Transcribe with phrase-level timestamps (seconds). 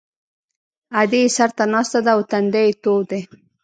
[1.01, 3.21] ادې یې سر ته ناسته ده او تندی یې تود دی